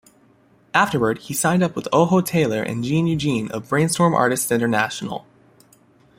Afterward 0.73 1.19
he 1.19 1.33
signed 1.35 1.61
with 1.75 1.87
Ojo 1.93 2.21
Taylor 2.21 2.63
and 2.63 2.83
Gene 2.83 3.05
Eugene 3.05 3.51
of 3.51 3.69
Brainstorm 3.69 4.15
Artists 4.15 4.49
International. 4.51 5.27